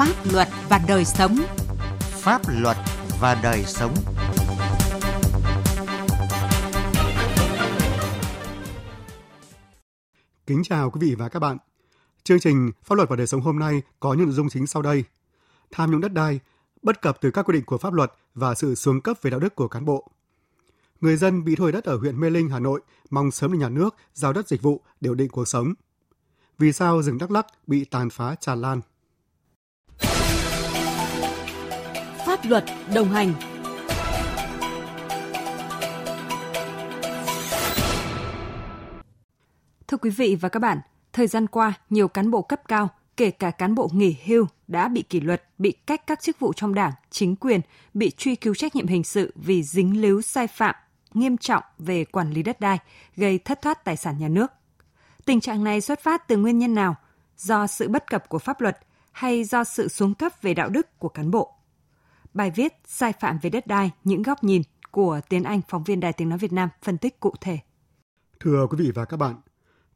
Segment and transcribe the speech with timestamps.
[0.00, 1.36] pháp luật và đời sống.
[2.00, 2.76] Pháp luật
[3.20, 3.94] và đời sống.
[10.46, 11.58] Kính chào quý vị và các bạn.
[12.24, 14.82] Chương trình Pháp luật và đời sống hôm nay có những nội dung chính sau
[14.82, 15.04] đây.
[15.70, 16.40] Tham nhũng đất đai,
[16.82, 19.40] bất cập từ các quy định của pháp luật và sự xuống cấp về đạo
[19.40, 20.10] đức của cán bộ.
[21.00, 22.80] Người dân bị thuê đất ở huyện Mê Linh, Hà Nội
[23.10, 25.74] mong sớm được nhà nước giao đất dịch vụ để ổn định cuộc sống.
[26.58, 28.80] Vì sao rừng Đắk Lắk bị tàn phá tràn lan?
[32.42, 33.32] Pháp luật đồng hành
[39.88, 40.78] Thưa quý vị và các bạn,
[41.12, 44.88] thời gian qua, nhiều cán bộ cấp cao, kể cả cán bộ nghỉ hưu đã
[44.88, 47.60] bị kỷ luật, bị cách các chức vụ trong đảng, chính quyền,
[47.94, 50.74] bị truy cứu trách nhiệm hình sự vì dính líu sai phạm
[51.14, 52.78] nghiêm trọng về quản lý đất đai,
[53.16, 54.52] gây thất thoát tài sản nhà nước.
[55.24, 56.94] Tình trạng này xuất phát từ nguyên nhân nào?
[57.36, 58.78] Do sự bất cập của pháp luật
[59.12, 61.59] hay do sự xuống cấp về đạo đức của cán bộ?
[62.34, 66.00] Bài viết Sai phạm về đất đai, những góc nhìn của Tiến Anh, phóng viên
[66.00, 67.58] Đài Tiếng Nói Việt Nam phân tích cụ thể.
[68.40, 69.34] Thưa quý vị và các bạn,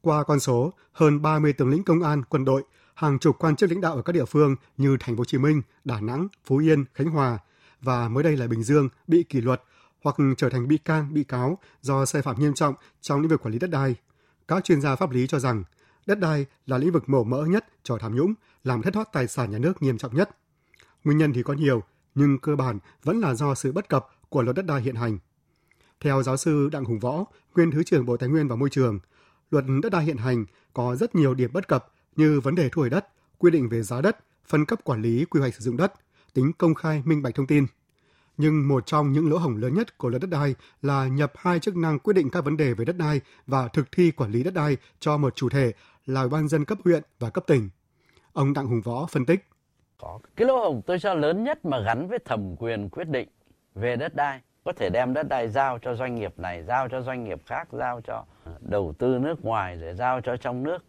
[0.01, 2.63] qua con số hơn 30 tướng lĩnh công an, quân đội,
[2.95, 5.37] hàng chục quan chức lãnh đạo ở các địa phương như Thành phố Hồ Chí
[5.37, 7.37] Minh, Đà Nẵng, Phú Yên, Khánh Hòa
[7.81, 9.63] và mới đây là Bình Dương bị kỷ luật
[10.03, 13.41] hoặc trở thành bị can, bị cáo do sai phạm nghiêm trọng trong lĩnh vực
[13.41, 13.95] quản lý đất đai.
[14.47, 15.63] Các chuyên gia pháp lý cho rằng
[16.05, 18.33] đất đai là lĩnh vực mổ mỡ nhất cho tham nhũng,
[18.63, 20.29] làm thất thoát tài sản nhà nước nghiêm trọng nhất.
[21.03, 21.83] Nguyên nhân thì có nhiều,
[22.15, 25.17] nhưng cơ bản vẫn là do sự bất cập của luật đất đai hiện hành.
[25.99, 28.99] Theo giáo sư Đặng Hùng Võ, nguyên Thứ trưởng Bộ Tài nguyên và Môi trường,
[29.51, 32.81] luật đất đai hiện hành có rất nhiều điểm bất cập như vấn đề thu
[32.81, 35.77] hồi đất, quy định về giá đất, phân cấp quản lý quy hoạch sử dụng
[35.77, 35.93] đất,
[36.33, 37.65] tính công khai minh bạch thông tin.
[38.37, 41.59] Nhưng một trong những lỗ hổng lớn nhất của luật đất đai là nhập hai
[41.59, 44.43] chức năng quyết định các vấn đề về đất đai và thực thi quản lý
[44.43, 45.73] đất đai cho một chủ thể
[46.05, 47.69] là Ủy ban dân cấp huyện và cấp tỉnh.
[48.33, 49.47] Ông Đặng Hùng Võ phân tích.
[49.97, 53.27] Có cái lỗ hổng tôi cho lớn nhất mà gắn với thẩm quyền quyết định
[53.75, 57.01] về đất đai có thể đem đất đai giao cho doanh nghiệp này, giao cho
[57.01, 58.25] doanh nghiệp khác, giao cho
[58.59, 60.85] đầu tư nước ngoài, rồi giao cho trong nước,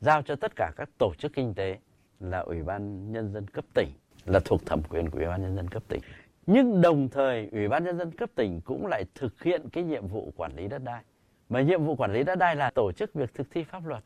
[0.00, 1.78] giao cho tất cả các tổ chức kinh tế
[2.20, 3.88] là Ủy ban Nhân dân cấp tỉnh,
[4.24, 6.00] là thuộc thẩm quyền của Ủy ban Nhân dân cấp tỉnh.
[6.46, 10.06] Nhưng đồng thời Ủy ban Nhân dân cấp tỉnh cũng lại thực hiện cái nhiệm
[10.06, 11.02] vụ quản lý đất đai.
[11.48, 14.04] Mà nhiệm vụ quản lý đất đai là tổ chức việc thực thi pháp luật,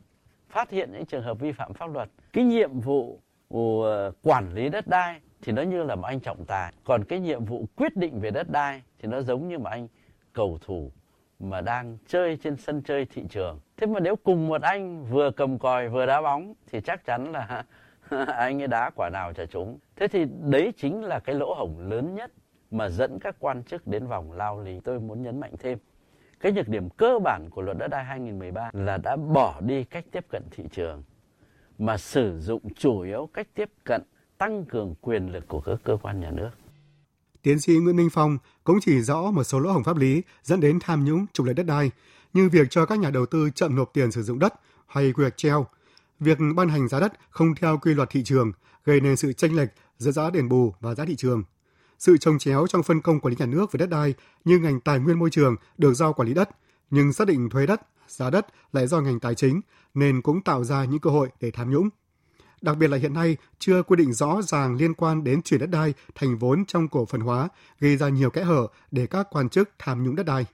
[0.49, 2.09] phát hiện những trường hợp vi phạm pháp luật.
[2.33, 3.19] Cái nhiệm vụ
[3.49, 6.73] Ờ, quản lý đất đai thì nó như là một anh trọng tài.
[6.83, 9.87] Còn cái nhiệm vụ quyết định về đất đai thì nó giống như một anh
[10.33, 10.91] cầu thủ
[11.39, 13.59] mà đang chơi trên sân chơi thị trường.
[13.77, 17.31] Thế mà nếu cùng một anh vừa cầm còi vừa đá bóng thì chắc chắn
[17.31, 17.63] là
[18.27, 21.79] anh ấy đá quả nào cho chúng Thế thì đấy chính là cái lỗ hổng
[21.79, 22.31] lớn nhất
[22.71, 24.79] mà dẫn các quan chức đến vòng lao lý.
[24.79, 25.77] Tôi muốn nhấn mạnh thêm.
[26.39, 30.05] Cái nhược điểm cơ bản của luật đất đai 2013 là đã bỏ đi cách
[30.11, 31.03] tiếp cận thị trường
[31.77, 34.01] mà sử dụng chủ yếu cách tiếp cận
[34.37, 36.49] tăng cường quyền lực của các cơ quan nhà nước.
[37.41, 40.59] Tiến sĩ Nguyễn Minh Phong cũng chỉ rõ một số lỗ hổng pháp lý dẫn
[40.59, 41.91] đến tham nhũng trục lợi đất đai,
[42.33, 44.53] như việc cho các nhà đầu tư chậm nộp tiền sử dụng đất
[44.87, 45.67] hay quy hoạch treo,
[46.19, 48.51] việc ban hành giá đất không theo quy luật thị trường
[48.85, 51.43] gây nên sự chênh lệch giữa giá đền bù và giá thị trường.
[51.99, 54.13] Sự trồng chéo trong phân công quản lý nhà nước về đất đai
[54.45, 56.49] như ngành tài nguyên môi trường được giao quản lý đất,
[56.89, 59.61] nhưng xác định thuế đất, giá đất lại do ngành tài chính
[59.93, 61.89] nên cũng tạo ra những cơ hội để tham nhũng
[62.61, 65.69] đặc biệt là hiện nay chưa quy định rõ ràng liên quan đến chuyển đất
[65.69, 67.49] đai thành vốn trong cổ phần hóa,
[67.79, 70.45] gây ra nhiều kẽ hở để các quan chức tham nhũng đất đai.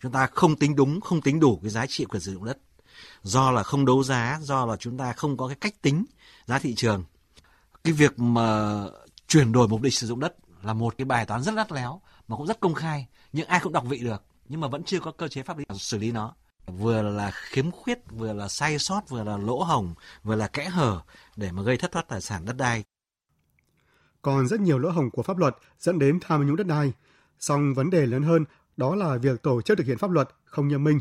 [0.00, 2.58] Chúng ta không tính đúng, không tính đủ cái giá trị quyền sử dụng đất.
[3.22, 6.04] Do là không đấu giá, do là chúng ta không có cái cách tính
[6.46, 7.04] giá thị trường.
[7.84, 8.78] Cái việc mà
[9.28, 12.00] chuyển đổi mục đích sử dụng đất là một cái bài toán rất lắt léo
[12.28, 15.00] mà cũng rất công khai, nhưng ai cũng đọc vị được, nhưng mà vẫn chưa
[15.00, 16.34] có cơ chế pháp lý xử lý nó
[16.66, 20.64] vừa là khiếm khuyết, vừa là sai sót, vừa là lỗ hổng, vừa là kẽ
[20.64, 21.00] hở
[21.36, 22.84] để mà gây thất thoát tài sản đất đai.
[24.22, 26.92] Còn rất nhiều lỗ hổng của pháp luật dẫn đến tham nhũng đất đai.
[27.38, 28.44] Song vấn đề lớn hơn
[28.76, 30.98] đó là việc tổ chức thực hiện pháp luật không nghiêm minh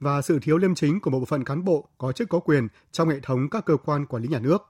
[0.00, 2.68] và sự thiếu liêm chính của một bộ phận cán bộ có chức có quyền
[2.92, 4.62] trong hệ thống các cơ quan quản lý nhà nước.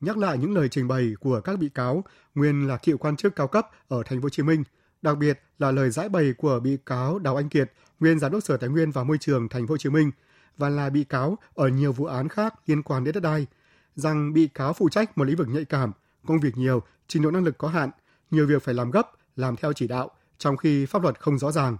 [0.00, 2.04] Nhắc lại những lời trình bày của các bị cáo
[2.34, 4.64] nguyên là cựu quan chức cao cấp ở thành phố Hồ Chí Minh,
[5.04, 8.42] đặc biệt là lời giải bày của bị cáo Đào Anh Kiệt, nguyên giám đốc
[8.42, 10.10] Sở Tài nguyên và Môi trường Thành phố Hồ Chí Minh
[10.56, 13.46] và là bị cáo ở nhiều vụ án khác liên quan đến đất đai,
[13.94, 15.92] rằng bị cáo phụ trách một lĩnh vực nhạy cảm,
[16.26, 17.90] công việc nhiều, trình độ năng lực có hạn,
[18.30, 21.52] nhiều việc phải làm gấp, làm theo chỉ đạo, trong khi pháp luật không rõ
[21.52, 21.76] ràng.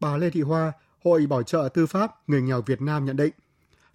[0.00, 0.72] Bà Lê Thị Hoa,
[1.04, 3.32] Hội Bảo trợ Tư pháp Người nghèo Việt Nam nhận định,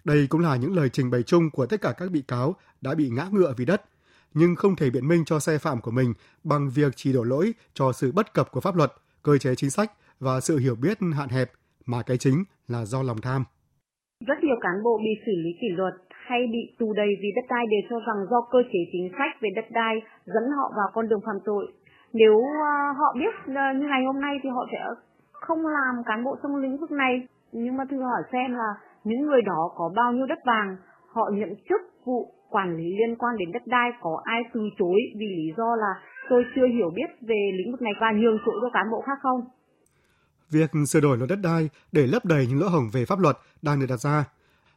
[0.04, 2.94] đây cũng là những lời trình bày chung của tất cả các bị cáo đã
[2.94, 3.82] bị ngã ngựa vì đất,
[4.34, 6.12] nhưng không thể biện minh cho sai phạm của mình
[6.44, 8.90] bằng việc chỉ đổ lỗi cho sự bất cập của pháp luật,
[9.22, 9.90] cơ chế chính sách
[10.20, 11.48] và sự hiểu biết hạn hẹp,
[11.86, 13.44] mà cái chính là do lòng tham.
[14.26, 17.46] Rất nhiều cán bộ bị xử lý kỷ luật hay bị tù đầy vì đất
[17.48, 19.94] đai đều cho rằng do cơ chế chính sách về đất đai
[20.26, 21.72] dẫn họ vào con đường phạm tội.
[22.12, 24.78] Nếu à, họ biết à, như ngày hôm nay thì họ sẽ
[25.32, 27.28] không làm cán bộ trong lĩnh vực này.
[27.52, 28.70] Nhưng mà thử hỏi xem là
[29.04, 30.76] những người đó có bao nhiêu đất vàng,
[31.08, 34.98] họ nhận chức vụ quản lý liên quan đến đất đai có ai từ chối
[35.18, 35.92] vì lý do là
[36.30, 39.18] tôi chưa hiểu biết về lĩnh vực này và nhường chỗ cho cán bộ khác
[39.22, 39.40] không?
[40.50, 43.38] Việc sửa đổi luật đất đai để lấp đầy những lỗ hổng về pháp luật
[43.62, 44.24] đang được đặt ra.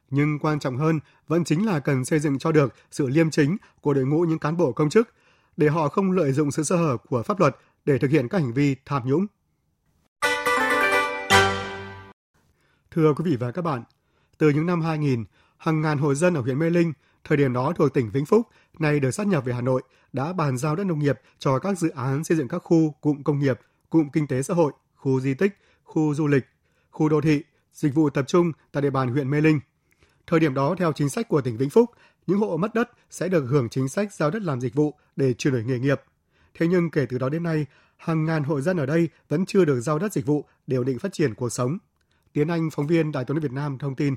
[0.10, 3.58] Nhưng quan trọng hơn vẫn chính là cần xây dựng cho được sự liêm chính
[3.82, 5.10] của đội ngũ những cán bộ công chức
[5.58, 8.38] để họ không lợi dụng sự sơ hở của pháp luật để thực hiện các
[8.42, 9.26] hành vi tham nhũng.
[12.92, 13.84] Thưa quý vị và các bạn,
[14.38, 15.26] từ những năm 2000,
[15.58, 16.94] hàng ngàn hộ dân ở huyện Mê Linh,
[17.28, 18.48] thời điểm đó thuộc tỉnh Vĩnh Phúc,
[18.80, 19.82] nay được sát nhập về Hà Nội,
[20.14, 23.24] đã bàn giao đất nông nghiệp cho các dự án xây dựng các khu, cụm
[23.24, 23.60] công nghiệp,
[23.90, 26.46] cụm kinh tế xã hội, khu di tích, khu du lịch,
[26.92, 27.44] khu đô thị,
[27.74, 29.60] dịch vụ tập trung tại địa bàn huyện Mê Linh.
[30.28, 31.92] Thời điểm đó, theo chính sách của tỉnh Vĩnh Phúc,
[32.28, 35.34] những hộ mất đất sẽ được hưởng chính sách giao đất làm dịch vụ để
[35.34, 36.02] chuyển đổi nghề nghiệp.
[36.54, 37.66] Thế nhưng kể từ đó đến nay,
[37.98, 40.86] hàng ngàn hộ dân ở đây vẫn chưa được giao đất dịch vụ để ổn
[40.86, 41.78] định phát triển cuộc sống.
[42.34, 44.16] Tiến Anh, phóng viên Đài Tiếng Việt Nam thông tin.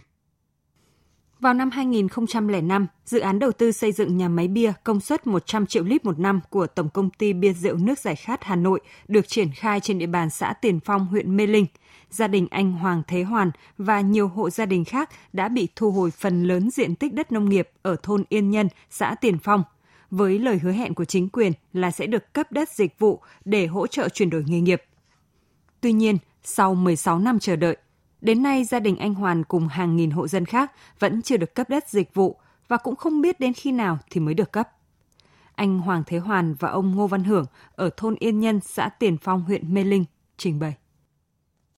[1.40, 5.66] Vào năm 2005, dự án đầu tư xây dựng nhà máy bia công suất 100
[5.66, 8.80] triệu lít một năm của Tổng công ty Bia Rượu Nước Giải Khát Hà Nội
[9.08, 11.66] được triển khai trên địa bàn xã Tiền Phong, huyện Mê Linh.
[12.10, 15.90] Gia đình anh Hoàng Thế Hoàn và nhiều hộ gia đình khác đã bị thu
[15.90, 19.62] hồi phần lớn diện tích đất nông nghiệp ở thôn Yên Nhân, xã Tiền Phong,
[20.10, 23.66] với lời hứa hẹn của chính quyền là sẽ được cấp đất dịch vụ để
[23.66, 24.82] hỗ trợ chuyển đổi nghề nghiệp.
[25.80, 27.76] Tuy nhiên, sau 16 năm chờ đợi,
[28.20, 31.54] Đến nay, gia đình anh Hoàn cùng hàng nghìn hộ dân khác vẫn chưa được
[31.54, 32.36] cấp đất dịch vụ
[32.68, 34.68] và cũng không biết đến khi nào thì mới được cấp.
[35.54, 39.16] Anh Hoàng Thế Hoàn và ông Ngô Văn Hưởng ở thôn Yên Nhân, xã Tiền
[39.18, 40.04] Phong, huyện Mê Linh
[40.36, 40.74] trình bày.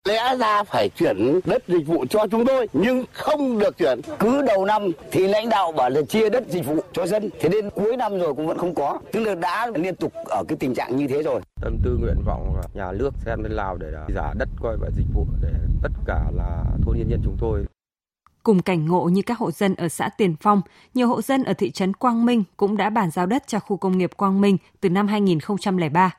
[0.08, 4.00] Lẽ ra phải chuyển đất dịch vụ cho chúng tôi nhưng không được chuyển.
[4.18, 7.30] Cứ đầu năm thì lãnh đạo bảo là chia đất dịch vụ cho dân.
[7.40, 8.98] Thế đến cuối năm rồi cũng vẫn không có.
[9.12, 11.40] Tức là đã liên tục ở cái tình trạng như thế rồi.
[11.62, 14.90] Tâm tư nguyện vọng là nhà nước xem lên Lào để giả đất coi và
[14.96, 15.52] dịch vụ để
[15.82, 17.64] tất cả là thôn nhân dân chúng tôi
[18.42, 20.60] Cùng cảnh ngộ như các hộ dân ở xã Tiền Phong,
[20.94, 23.76] nhiều hộ dân ở thị trấn Quang Minh cũng đã bàn giao đất cho khu
[23.76, 26.10] công nghiệp Quang Minh từ năm 2003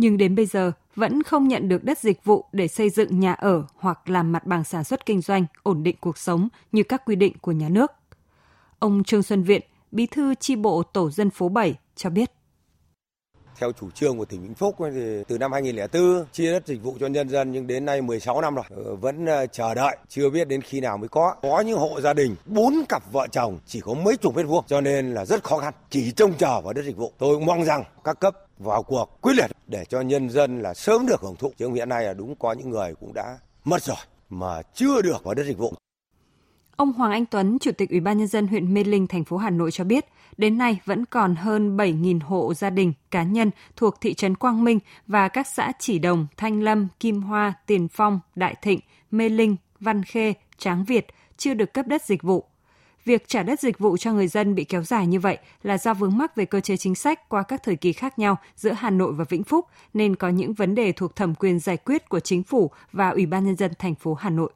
[0.00, 3.32] nhưng đến bây giờ vẫn không nhận được đất dịch vụ để xây dựng nhà
[3.32, 7.02] ở hoặc làm mặt bằng sản xuất kinh doanh, ổn định cuộc sống như các
[7.06, 7.92] quy định của nhà nước.
[8.78, 12.30] Ông Trương Xuân Viện, bí thư chi bộ tổ dân phố 7 cho biết.
[13.58, 16.96] Theo chủ trương của tỉnh Vĩnh Phúc thì từ năm 2004 chia đất dịch vụ
[17.00, 20.30] cho nhân dân nhưng đến nay 16 năm rồi ờ, vẫn ờ, chờ đợi chưa
[20.30, 21.34] biết đến khi nào mới có.
[21.42, 24.64] Có những hộ gia đình bốn cặp vợ chồng chỉ có mấy chục mét vuông
[24.66, 25.74] cho nên là rất khó khăn.
[25.90, 27.12] Chỉ trông chờ vào đất dịch vụ.
[27.18, 30.74] Tôi cũng mong rằng các cấp vào cuộc quyết liệt để cho nhân dân là
[30.74, 31.52] sớm được hưởng thụ.
[31.58, 33.96] Chứ hiện nay là đúng có những người cũng đã mất rồi
[34.28, 35.74] mà chưa được vào đất dịch vụ.
[36.76, 39.36] Ông Hoàng Anh Tuấn, Chủ tịch Ủy ban nhân dân huyện Mê Linh, thành phố
[39.36, 40.06] Hà Nội cho biết,
[40.36, 44.64] đến nay vẫn còn hơn 7.000 hộ gia đình, cá nhân thuộc thị trấn Quang
[44.64, 48.80] Minh và các xã Chỉ Đồng, Thanh Lâm, Kim Hoa, Tiền Phong, Đại Thịnh,
[49.10, 51.06] Mê Linh, Văn Khê, Tráng Việt
[51.36, 52.44] chưa được cấp đất dịch vụ.
[53.10, 55.94] Việc trả đất dịch vụ cho người dân bị kéo dài như vậy là do
[55.94, 58.90] vướng mắc về cơ chế chính sách qua các thời kỳ khác nhau giữa Hà
[58.90, 62.20] Nội và Vĩnh Phúc nên có những vấn đề thuộc thẩm quyền giải quyết của
[62.20, 64.50] chính phủ và Ủy ban nhân dân thành phố Hà Nội.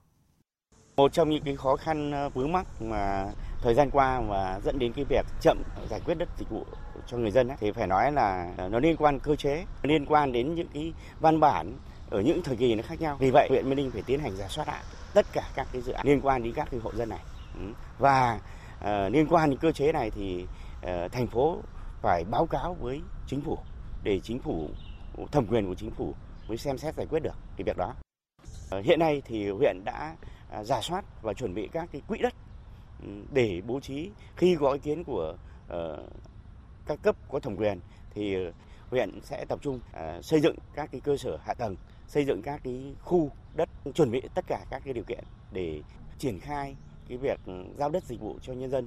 [0.96, 3.26] Một trong những cái khó khăn ờ, vướng mắc mà
[3.62, 6.64] thời gian qua và dẫn đến cái việc chậm giải quyết đất dịch vụ
[7.06, 10.06] cho người dân ấy, thì phải nói là ờ, nó liên quan cơ chế, liên
[10.06, 11.72] quan đến những cái văn bản
[12.10, 13.16] ở những thời kỳ nó khác nhau.
[13.20, 14.82] Vì vậy huyện Mê Linh phải tiến hành giả soát lại
[15.14, 17.20] tất cả các cái dự án liên quan đến các cái hộ dân này.
[17.58, 17.64] Ừ.
[17.98, 18.40] Và
[18.80, 20.46] uh, liên quan đến cơ chế này thì
[20.82, 21.58] uh, thành phố
[22.02, 23.58] phải báo cáo với chính phủ
[24.02, 24.68] để chính phủ
[25.32, 26.14] thẩm quyền của chính phủ
[26.48, 27.94] mới xem xét giải quyết được cái việc đó.
[28.78, 30.16] Uh, hiện nay thì huyện đã
[30.50, 32.34] à, uh, giả soát và chuẩn bị các cái quỹ đất
[33.02, 35.98] ừ, để bố trí khi có ý kiến của uh,
[36.86, 37.80] các cấp có thẩm quyền
[38.10, 38.36] thì
[38.90, 42.42] huyện sẽ tập trung uh, xây dựng các cái cơ sở hạ tầng, xây dựng
[42.42, 45.82] các cái khu đất chuẩn bị tất cả các cái điều kiện để
[46.18, 46.76] triển khai
[47.08, 47.40] cái việc
[47.78, 48.86] giao đất dịch vụ cho nhân dân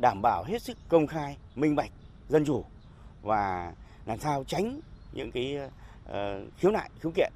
[0.00, 1.90] đảm bảo hết sức công khai, minh bạch,
[2.28, 2.64] dân chủ
[3.22, 3.72] và
[4.06, 4.80] làm sao tránh
[5.12, 5.58] những cái
[6.04, 6.12] uh,
[6.58, 7.32] khiếu nại, khiếu kiện.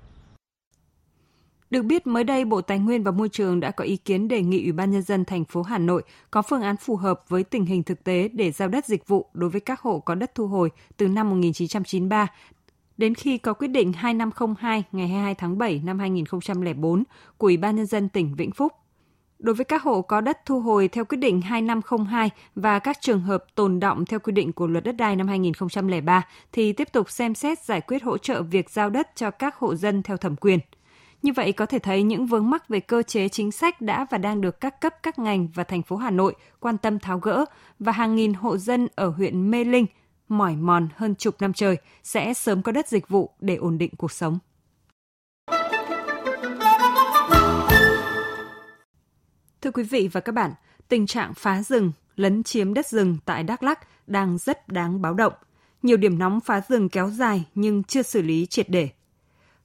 [1.71, 4.42] Được biết mới đây Bộ Tài nguyên và Môi trường đã có ý kiến đề
[4.42, 7.45] nghị Ủy ban nhân dân thành phố Hà Nội có phương án phù hợp với
[7.45, 10.35] tình hình thực tế để giao đất dịch vụ đối với các hộ có đất
[10.35, 12.26] thu hồi từ năm 1993
[12.97, 17.04] đến khi có quyết định 2502 ngày 22 tháng 7 năm 2004
[17.38, 18.73] của Ủy ban nhân dân tỉnh Vĩnh Phúc
[19.38, 23.21] Đối với các hộ có đất thu hồi theo quyết định 2502 và các trường
[23.21, 27.11] hợp tồn động theo quy định của luật đất đai năm 2003 thì tiếp tục
[27.11, 30.37] xem xét giải quyết hỗ trợ việc giao đất cho các hộ dân theo thẩm
[30.37, 30.59] quyền.
[31.23, 34.19] Như vậy, có thể thấy những vướng mắc về cơ chế chính sách đã và
[34.19, 37.45] đang được các cấp, các ngành và thành phố Hà Nội quan tâm tháo gỡ
[37.78, 39.87] và hàng nghìn hộ dân ở huyện Mê Linh
[40.28, 43.90] mỏi mòn hơn chục năm trời sẽ sớm có đất dịch vụ để ổn định
[43.99, 44.38] cuộc sống.
[49.61, 50.53] Thưa quý vị và các bạn,
[50.89, 55.15] tình trạng phá rừng, lấn chiếm đất rừng tại Đắk Lắk đang rất đáng báo
[55.15, 55.33] động.
[55.83, 58.89] Nhiều điểm nóng phá rừng kéo dài nhưng chưa xử lý triệt để.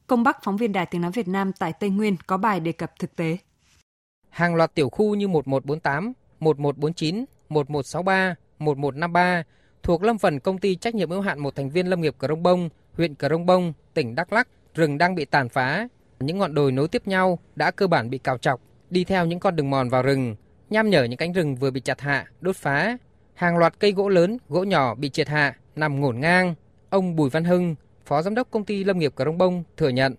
[0.08, 2.72] Công Bắc phóng viên Đài Tiếng Nói Việt Nam tại Tây Nguyên có bài đề
[2.72, 3.38] cập thực tế.
[4.30, 9.44] Hàng loạt tiểu khu như 1148, 1149, 1163, 1153
[9.84, 12.28] thuộc lâm phần công ty trách nhiệm hữu hạn một thành viên lâm nghiệp Cờ
[12.28, 15.88] Rông Bông, huyện Cờ Rông Bông, tỉnh Đắk Lắk, rừng đang bị tàn phá.
[16.20, 19.40] Những ngọn đồi nối tiếp nhau đã cơ bản bị cào chọc, đi theo những
[19.40, 20.36] con đường mòn vào rừng,
[20.70, 22.98] nham nhở những cánh rừng vừa bị chặt hạ, đốt phá.
[23.34, 26.56] Hàng loạt cây gỗ lớn, gỗ nhỏ bị triệt hạ, nằm ngổn ngang.
[26.90, 29.90] Ông Bùi Văn Hưng, Phó Giám đốc Công ty Lâm nghiệp Cà Rông Bông thừa
[29.90, 30.16] nhận.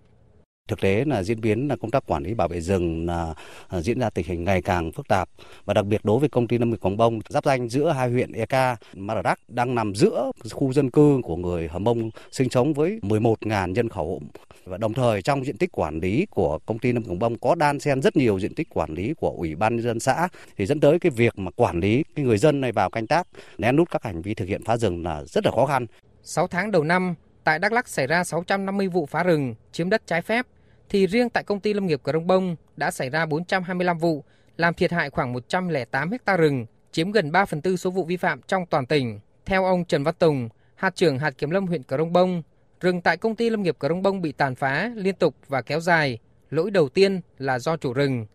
[0.67, 3.33] Thực tế là diễn biến là công tác quản lý bảo vệ rừng là
[3.67, 5.29] à, diễn ra tình hình ngày càng phức tạp.
[5.65, 8.09] Và đặc biệt đối với công ty lâm nghiệp Quảng Bông giáp danh giữa hai
[8.09, 12.73] huyện Eka, Madarak đang nằm giữa khu dân cư của người Hờ Mông sinh sống
[12.73, 14.21] với 11.000 nhân khẩu.
[14.65, 17.55] Và đồng thời trong diện tích quản lý của công ty lâm Quảng Bông có
[17.55, 20.27] đan xen rất nhiều diện tích quản lý của ủy ban nhân dân xã
[20.57, 23.27] thì dẫn tới cái việc mà quản lý cái người dân này vào canh tác
[23.57, 25.85] lén lút các hành vi thực hiện phá rừng là rất là khó khăn.
[26.23, 30.07] 6 tháng đầu năm, tại Đắk Lắk xảy ra 650 vụ phá rừng, chiếm đất
[30.07, 30.45] trái phép,
[30.89, 34.23] thì riêng tại công ty lâm nghiệp Cờ Rông Bông đã xảy ra 425 vụ,
[34.57, 38.17] làm thiệt hại khoảng 108 hecta rừng, chiếm gần 3 phần tư số vụ vi
[38.17, 39.19] phạm trong toàn tỉnh.
[39.45, 42.43] Theo ông Trần Văn Tùng, hạt trưởng hạt kiểm lâm huyện Cờ Rông Bông,
[42.81, 45.61] rừng tại công ty lâm nghiệp Cờ Rông Bông bị tàn phá liên tục và
[45.61, 46.19] kéo dài.
[46.49, 48.25] Lỗi đầu tiên là do chủ rừng.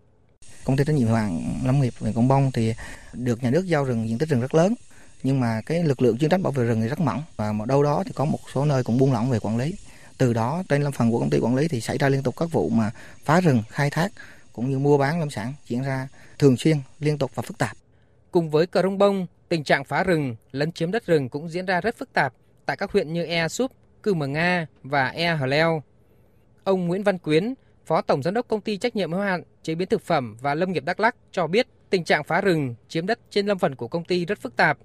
[0.64, 2.74] Công ty trách nhiệm hạn lâm nghiệp huyện Cờ Bông thì
[3.12, 4.74] được nhà nước giao rừng diện tích rừng rất lớn
[5.22, 7.64] nhưng mà cái lực lượng chuyên trách bảo vệ rừng thì rất mỏng và một
[7.64, 9.74] đâu đó thì có một số nơi cũng buông lỏng về quản lý
[10.18, 12.36] từ đó trên lâm phần của công ty quản lý thì xảy ra liên tục
[12.36, 12.90] các vụ mà
[13.24, 14.12] phá rừng khai thác
[14.52, 16.08] cũng như mua bán lâm sản diễn ra
[16.38, 17.76] thường xuyên liên tục và phức tạp
[18.30, 21.66] cùng với cờ rông bông tình trạng phá rừng lấn chiếm đất rừng cũng diễn
[21.66, 22.34] ra rất phức tạp
[22.66, 23.72] tại các huyện như Ea Súp,
[24.02, 25.82] Cư Mờ Nga và Ea Hờ Leo.
[26.64, 27.54] Ông Nguyễn Văn Quyến,
[27.86, 30.54] Phó Tổng Giám đốc Công ty Trách nhiệm hữu hạn Chế biến Thực phẩm và
[30.54, 33.74] Lâm nghiệp Đắk lắc cho biết tình trạng phá rừng, chiếm đất trên lâm phần
[33.74, 34.78] của công ty rất phức tạp.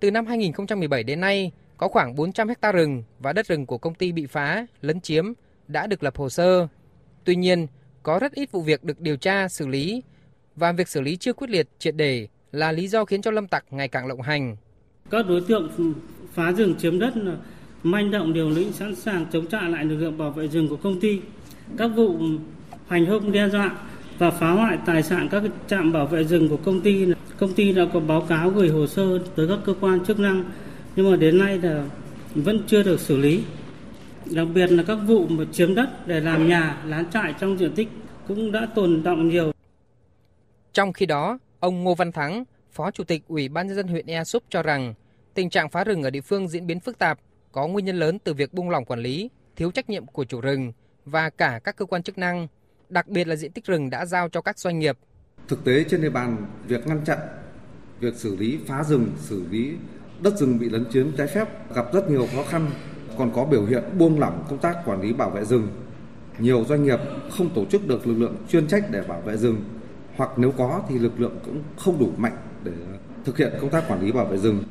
[0.00, 3.94] Từ năm 2017 đến nay, có khoảng 400 hecta rừng và đất rừng của công
[3.94, 5.24] ty bị phá, lấn chiếm
[5.68, 6.66] đã được lập hồ sơ.
[7.24, 7.66] Tuy nhiên,
[8.02, 10.02] có rất ít vụ việc được điều tra, xử lý
[10.56, 13.46] và việc xử lý chưa quyết liệt, triệt để là lý do khiến cho lâm
[13.46, 14.56] tặc ngày càng lộng hành.
[15.10, 15.94] Các đối tượng
[16.32, 17.36] phá rừng chiếm đất ờ,
[17.82, 20.76] manh động điều lĩnh sẵn sàng chống trả lại lực lượng bảo vệ rừng của
[20.76, 21.20] công ty.
[21.76, 22.18] Các vụ
[22.88, 23.76] hành hung đe dọa
[24.18, 27.06] và phá hoại tài sản các trạm bảo vệ rừng của công ty.
[27.38, 30.44] Công ty đã có báo cáo gửi hồ sơ tới các cơ quan chức năng
[31.00, 31.84] nhưng mà đến nay là
[32.34, 33.44] vẫn chưa được xử lý.
[34.34, 37.72] Đặc biệt là các vụ mà chiếm đất để làm nhà, lán trại trong diện
[37.74, 37.88] tích
[38.28, 39.52] cũng đã tồn động nhiều.
[40.72, 44.06] Trong khi đó, ông Ngô Văn Thắng, Phó Chủ tịch Ủy ban nhân dân huyện
[44.06, 44.94] Ea Súp cho rằng
[45.34, 47.18] tình trạng phá rừng ở địa phương diễn biến phức tạp,
[47.52, 50.40] có nguyên nhân lớn từ việc buông lỏng quản lý, thiếu trách nhiệm của chủ
[50.40, 50.72] rừng
[51.04, 52.48] và cả các cơ quan chức năng,
[52.88, 54.98] đặc biệt là diện tích rừng đã giao cho các doanh nghiệp.
[55.48, 57.18] Thực tế trên địa bàn, việc ngăn chặn,
[58.00, 59.72] việc xử lý phá rừng, xử lý
[60.22, 62.70] đất rừng bị lấn chiếm trái phép gặp rất nhiều khó khăn,
[63.18, 65.68] còn có biểu hiện buông lỏng công tác quản lý bảo vệ rừng.
[66.38, 66.98] Nhiều doanh nghiệp
[67.30, 69.64] không tổ chức được lực lượng chuyên trách để bảo vệ rừng,
[70.16, 72.72] hoặc nếu có thì lực lượng cũng không đủ mạnh để
[73.24, 74.64] thực hiện công tác quản lý bảo vệ rừng.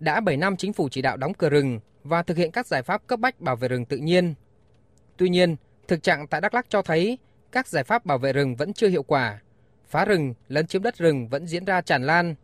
[0.00, 2.82] Đã 7 năm chính phủ chỉ đạo đóng cửa rừng và thực hiện các giải
[2.82, 4.34] pháp cấp bách bảo vệ rừng tự nhiên.
[5.16, 5.56] Tuy nhiên,
[5.88, 7.18] thực trạng tại Đắk Lắk cho thấy
[7.52, 9.40] các giải pháp bảo vệ rừng vẫn chưa hiệu quả.
[9.88, 12.34] Phá rừng, lấn chiếm đất rừng vẫn diễn ra tràn lan,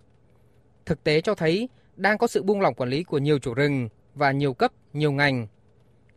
[0.88, 3.88] thực tế cho thấy đang có sự buông lỏng quản lý của nhiều chủ rừng
[4.14, 5.46] và nhiều cấp, nhiều ngành.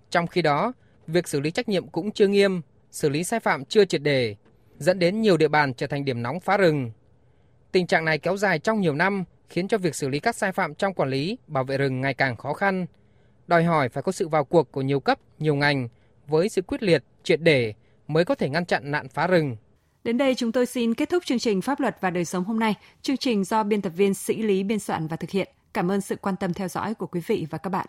[0.10, 0.74] Trong khi đó,
[1.08, 2.62] việc xử lý trách nhiệm cũng chưa nghiêm,
[2.92, 4.36] xử lý sai phạm chưa triệt đề,
[4.78, 6.92] dẫn đến nhiều địa bàn trở thành điểm nóng phá rừng.
[7.72, 10.52] Tình trạng này kéo dài trong nhiều năm khiến cho việc xử lý các sai
[10.52, 12.86] phạm trong quản lý, bảo vệ rừng ngày càng khó khăn.
[13.48, 15.88] Đòi hỏi phải có sự vào cuộc của nhiều cấp, nhiều ngành
[16.28, 17.74] với sự quyết liệt, triệt để
[18.08, 19.58] mới có thể ngăn chặn nạn phá rừng.
[20.04, 22.60] Đến đây chúng tôi xin kết thúc chương trình Pháp luật và đời sống hôm
[22.60, 22.76] nay.
[23.02, 25.50] Chương trình do biên tập viên Sĩ Lý biên soạn và thực hiện.
[25.74, 27.86] Cảm ơn sự quan tâm theo dõi của quý vị và các bạn.